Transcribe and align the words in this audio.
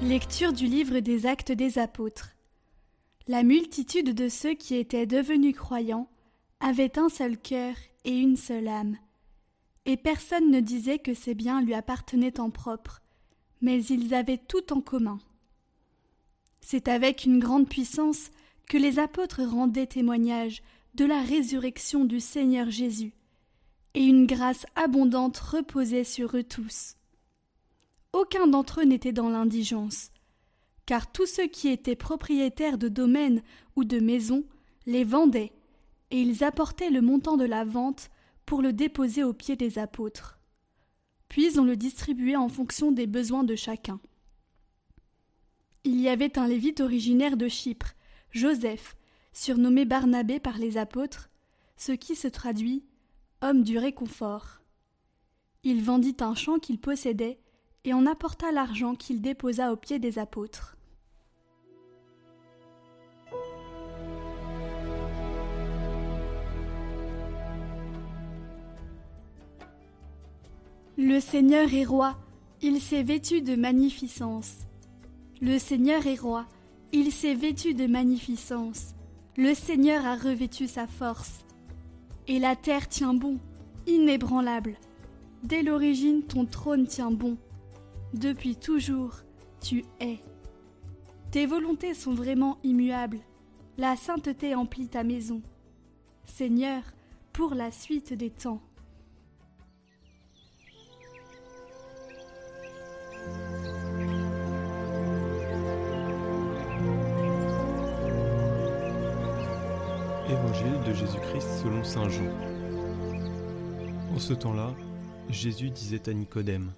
du 0.00 0.66
livre 0.66 1.00
des 1.00 1.26
actes 1.26 1.50
des 1.50 1.78
apôtres. 1.78 2.36
La 3.26 3.42
multitude 3.42 4.14
de 4.14 4.28
ceux 4.28 4.54
qui 4.54 4.76
étaient 4.76 5.06
devenus 5.06 5.56
croyants 5.56 6.08
avait 6.60 6.98
un 6.98 7.08
seul 7.08 7.36
cœur 7.36 7.74
et 8.04 8.16
une 8.16 8.36
seule 8.36 8.68
âme. 8.68 8.96
Et 9.86 9.96
personne 9.96 10.50
ne 10.50 10.60
disait 10.60 10.98
que 10.98 11.14
ses 11.14 11.34
biens 11.34 11.62
lui 11.62 11.74
appartenaient 11.74 12.38
en 12.38 12.50
propre, 12.50 13.00
mais 13.60 13.82
ils 13.84 14.14
avaient 14.14 14.38
tout 14.38 14.72
en 14.72 14.80
commun. 14.80 15.18
C'est 16.60 16.88
avec 16.88 17.24
une 17.24 17.40
grande 17.40 17.68
puissance 17.68 18.30
que 18.68 18.78
les 18.78 18.98
apôtres 18.98 19.42
rendaient 19.42 19.86
témoignage 19.86 20.62
de 20.94 21.04
la 21.04 21.22
résurrection 21.22 22.04
du 22.04 22.20
Seigneur 22.20 22.70
Jésus, 22.70 23.14
et 23.94 24.04
une 24.04 24.26
grâce 24.26 24.64
abondante 24.76 25.38
reposait 25.38 26.04
sur 26.04 26.36
eux 26.36 26.44
tous. 26.44 26.97
Aucun 28.18 28.48
d'entre 28.48 28.80
eux 28.80 28.84
n'était 28.84 29.12
dans 29.12 29.28
l'indigence, 29.28 30.10
car 30.86 31.12
tous 31.12 31.26
ceux 31.26 31.46
qui 31.46 31.68
étaient 31.68 31.94
propriétaires 31.94 32.76
de 32.76 32.88
domaines 32.88 33.44
ou 33.76 33.84
de 33.84 34.00
maisons 34.00 34.42
les 34.86 35.04
vendaient, 35.04 35.52
et 36.10 36.20
ils 36.20 36.42
apportaient 36.42 36.90
le 36.90 37.00
montant 37.00 37.36
de 37.36 37.44
la 37.44 37.64
vente 37.64 38.10
pour 38.44 38.60
le 38.60 38.72
déposer 38.72 39.22
aux 39.22 39.34
pieds 39.34 39.54
des 39.54 39.78
apôtres. 39.78 40.40
Puis 41.28 41.60
on 41.60 41.64
le 41.64 41.76
distribuait 41.76 42.34
en 42.34 42.48
fonction 42.48 42.90
des 42.90 43.06
besoins 43.06 43.44
de 43.44 43.54
chacun. 43.54 44.00
Il 45.84 46.00
y 46.00 46.08
avait 46.08 46.40
un 46.40 46.48
lévite 46.48 46.80
originaire 46.80 47.36
de 47.36 47.46
Chypre, 47.46 47.94
Joseph, 48.32 48.96
surnommé 49.32 49.84
Barnabé 49.84 50.40
par 50.40 50.58
les 50.58 50.76
apôtres, 50.76 51.30
ce 51.76 51.92
qui 51.92 52.16
se 52.16 52.26
traduit 52.26 52.84
homme 53.42 53.62
du 53.62 53.78
réconfort. 53.78 54.60
Il 55.62 55.84
vendit 55.84 56.16
un 56.18 56.34
champ 56.34 56.58
qu'il 56.58 56.80
possédait 56.80 57.38
et 57.84 57.92
en 57.92 58.06
apporta 58.06 58.52
l'argent 58.52 58.94
qu'il 58.94 59.20
déposa 59.20 59.72
aux 59.72 59.76
pieds 59.76 59.98
des 59.98 60.18
apôtres. 60.18 60.76
Le 70.96 71.20
Seigneur 71.20 71.72
est 71.72 71.84
roi, 71.84 72.16
il 72.60 72.80
s'est 72.80 73.04
vêtu 73.04 73.40
de 73.40 73.54
magnificence. 73.54 74.66
Le 75.40 75.58
Seigneur 75.58 76.08
est 76.08 76.18
roi, 76.18 76.46
il 76.92 77.12
s'est 77.12 77.34
vêtu 77.34 77.72
de 77.72 77.86
magnificence. 77.86 78.94
Le 79.36 79.54
Seigneur 79.54 80.04
a 80.04 80.16
revêtu 80.16 80.66
sa 80.66 80.88
force. 80.88 81.44
Et 82.26 82.40
la 82.40 82.56
terre 82.56 82.88
tient 82.88 83.14
bon, 83.14 83.38
inébranlable. 83.86 84.76
Dès 85.44 85.62
l'origine, 85.62 86.24
ton 86.24 86.44
trône 86.44 86.88
tient 86.88 87.12
bon. 87.12 87.36
Depuis 88.14 88.56
toujours, 88.56 89.16
tu 89.60 89.84
es. 90.00 90.18
Tes 91.30 91.44
volontés 91.44 91.92
sont 91.92 92.14
vraiment 92.14 92.58
immuables. 92.64 93.20
La 93.76 93.96
sainteté 93.96 94.54
emplit 94.54 94.88
ta 94.88 95.04
maison. 95.04 95.42
Seigneur, 96.24 96.82
pour 97.32 97.54
la 97.54 97.70
suite 97.70 98.14
des 98.14 98.30
temps. 98.30 98.62
Évangile 110.30 110.80
de 110.86 110.94
Jésus-Christ 110.94 111.48
selon 111.62 111.84
Saint 111.84 112.08
Jean. 112.08 112.32
En 114.14 114.18
ce 114.18 114.32
temps-là, 114.32 114.74
Jésus 115.28 115.70
disait 115.70 116.08
à 116.08 116.12
Nicodème 116.14 116.72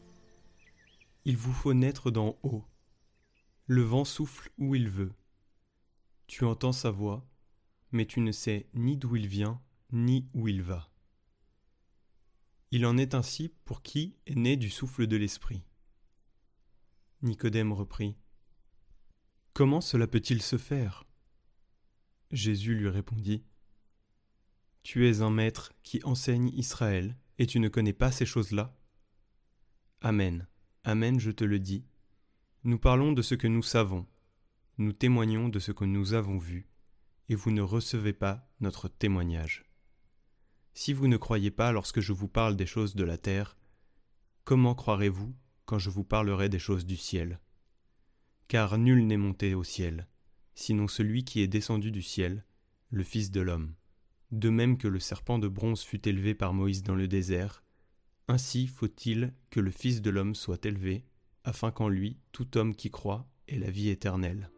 Il 1.24 1.36
vous 1.36 1.52
faut 1.52 1.74
naître 1.74 2.10
d'en 2.10 2.38
haut. 2.42 2.64
Le 3.66 3.82
vent 3.82 4.04
souffle 4.04 4.50
où 4.58 4.74
il 4.74 4.88
veut. 4.88 5.12
Tu 6.26 6.44
entends 6.44 6.72
sa 6.72 6.90
voix, 6.90 7.28
mais 7.92 8.06
tu 8.06 8.20
ne 8.20 8.32
sais 8.32 8.68
ni 8.72 8.96
d'où 8.96 9.16
il 9.16 9.26
vient, 9.26 9.60
ni 9.92 10.28
où 10.32 10.48
il 10.48 10.62
va. 10.62 10.90
Il 12.70 12.86
en 12.86 12.96
est 12.96 13.14
ainsi 13.14 13.52
pour 13.64 13.82
qui 13.82 14.16
est 14.26 14.36
né 14.36 14.56
du 14.56 14.70
souffle 14.70 15.06
de 15.06 15.16
l'Esprit. 15.16 15.64
Nicodème 17.22 17.72
reprit 17.72 18.16
Comment 19.52 19.80
cela 19.80 20.06
peut-il 20.06 20.40
se 20.40 20.56
faire? 20.56 21.04
Jésus 22.30 22.74
lui 22.74 22.88
répondit 22.88 23.44
Tu 24.84 25.08
es 25.08 25.20
un 25.20 25.30
maître 25.30 25.72
qui 25.82 26.02
enseigne 26.04 26.48
Israël, 26.54 27.16
et 27.38 27.46
tu 27.46 27.58
ne 27.58 27.68
connais 27.68 27.92
pas 27.92 28.12
ces 28.12 28.24
choses-là 28.24 28.78
Amen, 30.00 30.46
Amen, 30.82 31.20
je 31.20 31.30
te 31.30 31.44
le 31.44 31.58
dis. 31.58 31.84
Nous 32.64 32.78
parlons 32.78 33.12
de 33.12 33.20
ce 33.20 33.34
que 33.34 33.46
nous 33.46 33.62
savons, 33.62 34.06
nous 34.78 34.94
témoignons 34.94 35.50
de 35.50 35.58
ce 35.58 35.72
que 35.72 35.84
nous 35.84 36.14
avons 36.14 36.38
vu, 36.38 36.70
et 37.28 37.34
vous 37.34 37.50
ne 37.50 37.60
recevez 37.60 38.14
pas 38.14 38.48
notre 38.60 38.88
témoignage. 38.88 39.66
Si 40.72 40.94
vous 40.94 41.06
ne 41.06 41.18
croyez 41.18 41.50
pas 41.50 41.70
lorsque 41.70 42.00
je 42.00 42.14
vous 42.14 42.28
parle 42.28 42.56
des 42.56 42.64
choses 42.64 42.94
de 42.94 43.04
la 43.04 43.18
terre, 43.18 43.58
comment 44.44 44.74
croirez-vous 44.74 45.34
quand 45.66 45.78
je 45.78 45.90
vous 45.90 46.04
parlerai 46.04 46.48
des 46.48 46.58
choses 46.58 46.86
du 46.86 46.96
ciel? 46.96 47.40
Car 48.48 48.78
nul 48.78 49.06
n'est 49.06 49.18
monté 49.18 49.54
au 49.54 49.64
ciel, 49.64 50.08
sinon 50.54 50.88
celui 50.88 51.24
qui 51.24 51.42
est 51.42 51.46
descendu 51.46 51.90
du 51.90 52.00
ciel, 52.00 52.46
le 52.88 53.02
Fils 53.02 53.30
de 53.30 53.42
l'homme. 53.42 53.74
De 54.32 54.48
même 54.48 54.78
que 54.78 54.88
le 54.88 54.98
serpent 54.98 55.38
de 55.38 55.48
bronze 55.48 55.82
fut 55.82 56.08
élevé 56.08 56.34
par 56.34 56.54
Moïse 56.54 56.82
dans 56.82 56.94
le 56.94 57.06
désert, 57.06 57.62
ainsi 58.30 58.68
faut-il 58.68 59.34
que 59.50 59.60
le 59.60 59.72
Fils 59.72 60.00
de 60.00 60.10
l'homme 60.10 60.34
soit 60.34 60.64
élevé, 60.64 61.04
afin 61.44 61.70
qu'en 61.72 61.88
lui 61.88 62.16
tout 62.32 62.56
homme 62.56 62.76
qui 62.76 62.90
croit 62.90 63.26
ait 63.48 63.58
la 63.58 63.70
vie 63.70 63.88
éternelle. 63.88 64.50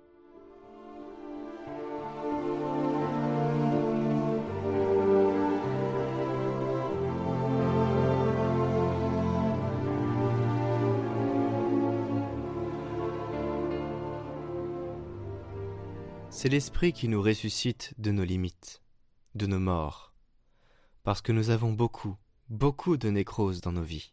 C'est 16.31 16.49
l'Esprit 16.49 16.93
qui 16.93 17.09
nous 17.09 17.23
ressuscite 17.23 17.95
de 17.99 18.11
nos 18.11 18.25
limites, 18.25 18.83
de 19.35 19.47
nos 19.47 19.61
morts, 19.61 20.13
parce 21.05 21.23
que 21.23 21.31
nous 21.31 21.51
avons 21.51 21.73
beaucoup, 21.73 22.17
beaucoup 22.53 22.99
de 22.99 23.09
nécrose 23.09 23.63
dans 23.63 23.73
nos 23.73 23.83
vies, 23.83 24.13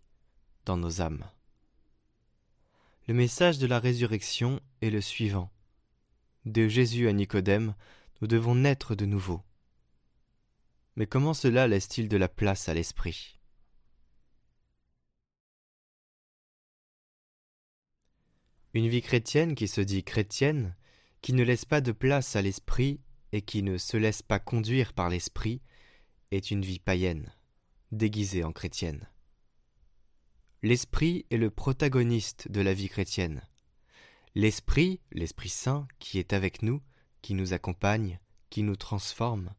dans 0.64 0.78
nos 0.78 1.02
âmes. 1.02 1.30
Le 3.10 3.14
message 3.14 3.60
de 3.60 3.68
la 3.68 3.80
résurrection 3.80 4.62
est 4.82 4.90
le 4.90 5.02
suivant. 5.02 5.52
De 6.46 6.70
Jésus 6.70 7.10
à 7.10 7.12
Nicodème, 7.14 7.76
nous 8.22 8.28
devons 8.28 8.56
naître 8.56 8.96
de 8.96 9.06
nouveau. 9.06 9.42
Mais 10.96 11.06
comment 11.06 11.34
cela 11.34 11.68
laisse-t-il 11.68 12.08
de 12.08 12.16
la 12.16 12.30
place 12.30 12.70
à 12.70 12.74
l'Esprit? 12.74 13.38
Une 18.74 18.88
vie 18.88 19.02
chrétienne 19.02 19.54
qui 19.54 19.68
se 19.68 19.82
dit 19.82 20.06
chrétienne 20.06 20.78
qui 21.22 21.34
ne 21.34 21.44
laisse 21.44 21.66
pas 21.66 21.82
de 21.82 21.92
place 21.92 22.38
à 22.38 22.42
l'esprit 22.42 23.02
et 23.34 23.42
qui 23.42 23.64
ne 23.64 23.78
se 23.78 23.98
laisse 23.98 24.22
pas 24.22 24.40
conduire 24.40 24.94
par 24.94 25.10
l'esprit 25.10 25.62
est 26.32 26.52
une 26.52 26.62
vie 26.62 26.80
païenne, 26.80 27.34
déguisée 27.92 28.44
en 28.44 28.52
chrétienne. 28.52 29.08
L'esprit 30.62 31.26
est 31.32 31.38
le 31.38 31.50
protagoniste 31.50 32.52
de 32.52 32.62
la 32.62 32.74
vie 32.74 32.90
chrétienne. 32.90 33.42
L'esprit, 34.36 35.00
l'Esprit 35.12 35.50
Saint, 35.50 35.88
qui 36.00 36.20
est 36.20 36.34
avec 36.34 36.62
nous, 36.62 36.82
qui 37.22 37.34
nous 37.34 37.54
accompagne, 37.54 38.20
qui 38.50 38.64
nous 38.64 38.76
transforme, 38.76 39.54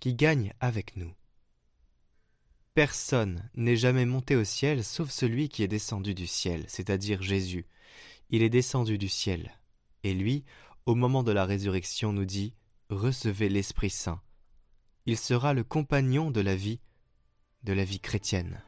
qui 0.00 0.14
gagne 0.14 0.52
avec 0.60 0.96
nous. 0.96 1.14
Personne 2.74 3.50
n'est 3.54 3.76
jamais 3.76 4.06
monté 4.06 4.36
au 4.36 4.44
ciel 4.44 4.84
sauf 4.84 5.10
celui 5.10 5.48
qui 5.48 5.62
est 5.62 5.68
descendu 5.68 6.14
du 6.14 6.26
ciel, 6.26 6.64
c'est-à-dire 6.68 7.22
Jésus. 7.22 7.66
Il 8.30 8.42
est 8.42 8.50
descendu 8.50 8.98
du 8.98 9.08
ciel. 9.08 9.52
Et 10.04 10.14
lui, 10.14 10.44
au 10.86 10.94
moment 10.94 11.22
de 11.22 11.32
la 11.32 11.44
résurrection, 11.44 12.12
nous 12.12 12.24
dit 12.24 12.54
Recevez 12.88 13.48
l'Esprit 13.48 13.90
Saint. 13.90 14.22
Il 15.06 15.18
sera 15.18 15.54
le 15.54 15.64
compagnon 15.64 16.30
de 16.30 16.40
la 16.40 16.54
vie, 16.54 16.80
de 17.64 17.72
la 17.72 17.84
vie 17.84 18.00
chrétienne. 18.00 18.62